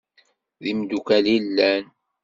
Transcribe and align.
D 0.61 0.63
imdukal 0.71 1.25
i 1.35 1.37
llan? 1.43 1.85